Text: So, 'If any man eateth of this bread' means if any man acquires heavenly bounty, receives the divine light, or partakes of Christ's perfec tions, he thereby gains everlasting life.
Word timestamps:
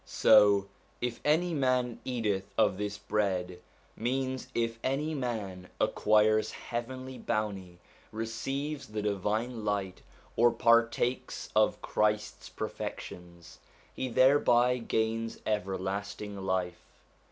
So, 0.03 0.67
'If 0.99 1.21
any 1.23 1.53
man 1.53 1.99
eateth 2.03 2.51
of 2.57 2.79
this 2.79 2.97
bread' 2.97 3.59
means 3.95 4.47
if 4.55 4.79
any 4.83 5.13
man 5.13 5.69
acquires 5.79 6.49
heavenly 6.49 7.19
bounty, 7.19 7.77
receives 8.11 8.87
the 8.87 9.03
divine 9.03 9.63
light, 9.63 10.01
or 10.35 10.49
partakes 10.49 11.49
of 11.55 11.83
Christ's 11.83 12.49
perfec 12.49 12.99
tions, 12.99 13.59
he 13.93 14.07
thereby 14.07 14.79
gains 14.79 15.37
everlasting 15.45 16.35
life. 16.35 16.81